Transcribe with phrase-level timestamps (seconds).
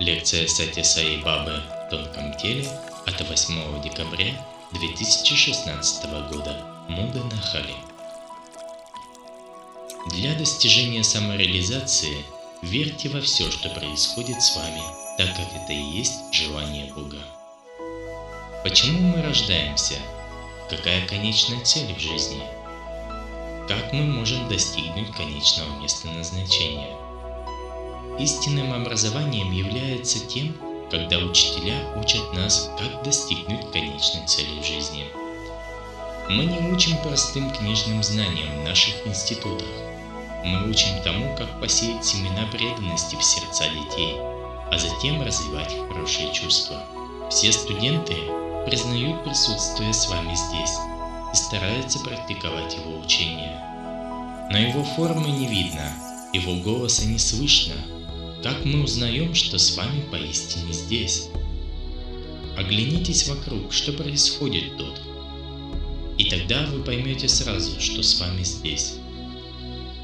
[0.00, 2.66] Лекция Сати Саи Бабы в тонком теле
[3.06, 4.32] от 8 декабря
[4.72, 6.56] 2016 года.
[6.88, 7.74] Муда на Хали.
[10.10, 12.24] Для достижения самореализации
[12.62, 14.80] верьте во все, что происходит с вами,
[15.18, 17.18] так как это и есть желание Бога.
[18.64, 19.96] Почему мы рождаемся?
[20.70, 22.42] Какая конечная цель в жизни?
[23.68, 26.99] Как мы можем достигнуть конечного места назначения?
[28.20, 30.54] Истинным образованием является тем,
[30.90, 35.06] когда учителя учат нас, как достигнуть конечной цели в жизни.
[36.28, 39.66] Мы не учим простым книжным знаниям в наших институтах.
[40.44, 44.16] Мы учим тому, как посеять семена преданности в сердца детей,
[44.70, 46.84] а затем развивать хорошие чувства.
[47.30, 48.16] Все студенты
[48.66, 50.76] признают присутствие с вами здесь
[51.32, 53.58] и стараются практиковать его учение.
[54.50, 55.90] Но его формы не видно,
[56.34, 57.76] его голоса не слышно,
[58.42, 61.28] как мы узнаем, что с вами поистине здесь?
[62.56, 64.94] Оглянитесь вокруг, что происходит тут.
[66.16, 68.94] И тогда вы поймете сразу, что с вами здесь.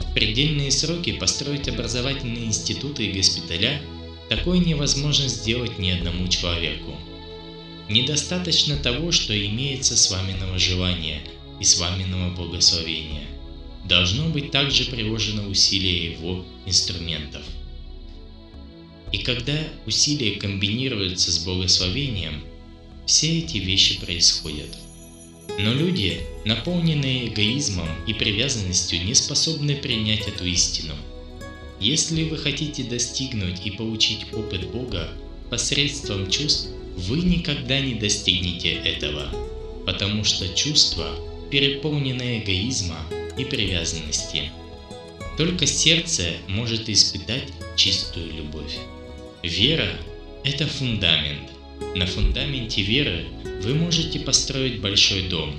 [0.00, 3.82] В предельные сроки построить образовательные институты и госпиталя
[4.30, 6.96] такое невозможно сделать ни одному человеку.
[7.90, 11.20] Недостаточно того, что имеется с вами желания
[11.60, 13.26] и с вами благословения.
[13.84, 17.42] Должно быть также приложено усилие его инструментов–
[19.12, 22.42] и когда усилия комбинируются с благословением,
[23.06, 24.76] все эти вещи происходят.
[25.58, 30.94] Но люди, наполненные эгоизмом и привязанностью, не способны принять эту истину.
[31.78, 35.08] Если вы хотите достигнуть и получить опыт Бога
[35.50, 39.28] посредством чувств, вы никогда не достигнете этого,
[39.84, 41.08] потому что чувства
[41.50, 42.98] переполнены эгоизма
[43.36, 44.50] и привязанности.
[45.36, 48.78] Только сердце может испытать чистую любовь.
[49.42, 49.88] Вера–
[50.44, 51.50] это фундамент.
[51.96, 53.26] На фундаменте веры
[53.64, 55.58] вы можете построить большой дом.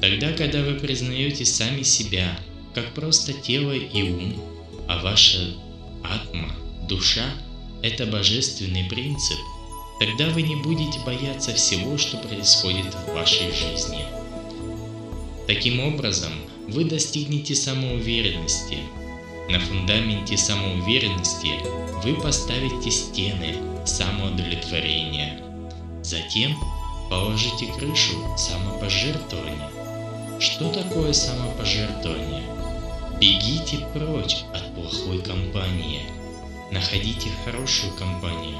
[0.00, 2.38] Тогда, когда вы признаете сами себя,
[2.74, 4.42] как просто тело и ум,
[4.88, 5.40] а ваша
[6.02, 6.54] атма,
[6.88, 7.26] душа–
[7.82, 9.38] это божественный принцип,
[10.00, 14.06] тогда вы не будете бояться всего, что происходит в вашей жизни.
[15.46, 16.32] Таким образом,
[16.66, 18.78] вы достигнете самоуверенности.
[19.48, 21.60] На фундаменте самоуверенности
[22.04, 25.40] вы поставите стены самоудовлетворения.
[26.02, 26.56] Затем
[27.10, 29.70] положите крышу самопожертвования.
[30.40, 32.42] Что такое самопожертвование?
[33.20, 36.00] Бегите прочь от плохой компании.
[36.70, 38.58] Находите хорошую компанию.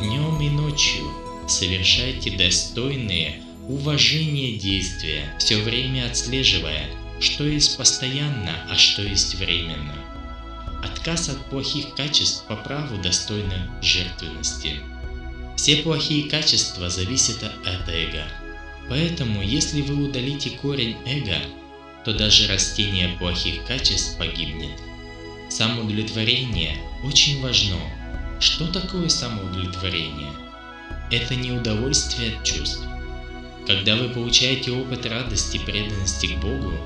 [0.00, 1.04] Днем и ночью
[1.46, 6.86] совершайте достойные уважения действия, все время отслеживая,
[7.20, 9.94] что есть постоянно, а что есть временно.
[10.82, 14.80] Отказ от плохих качеств по праву достойны жертвенности.
[15.56, 18.24] Все плохие качества зависят от эго.
[18.88, 21.38] Поэтому, если вы удалите корень эго,
[22.04, 24.78] то даже растение плохих качеств погибнет.
[25.48, 27.76] Самоудовлетворение очень важно.
[28.38, 30.30] Что такое самоудовлетворение?
[31.10, 32.82] Это не удовольствие от чувств.
[33.66, 36.78] Когда вы получаете опыт радости, преданности к Богу,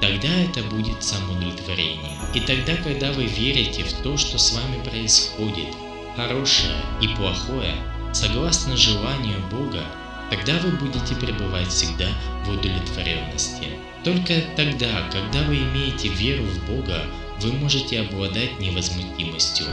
[0.00, 2.16] Тогда это будет самоудовлетворение.
[2.32, 5.74] И тогда, когда вы верите в то, что с вами происходит,
[6.14, 7.74] хорошее и плохое,
[8.12, 9.84] согласно желанию Бога,
[10.30, 12.08] тогда вы будете пребывать всегда
[12.44, 13.68] в удовлетворенности.
[14.04, 17.02] Только тогда, когда вы имеете веру в Бога,
[17.40, 19.66] вы можете обладать невозмутимостью,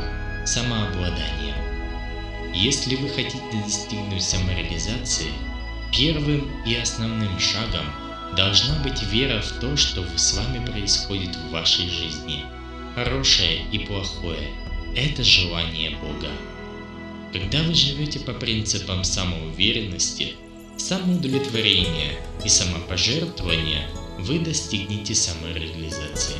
[0.45, 1.55] самообладанием.
[2.53, 5.31] Если вы хотите достигнуть самореализации,
[5.91, 7.85] первым и основным шагом–
[8.33, 12.43] Должна быть вера в то, что с вами происходит в вашей жизни.
[12.95, 14.49] Хорошее и плохое–
[14.95, 16.29] это желание Бога.
[17.31, 20.35] Когда вы живете по принципам самоуверенности,
[20.77, 23.89] самоудовлетворения и самопожертвования,
[24.19, 26.37] вы достигнете самореализации.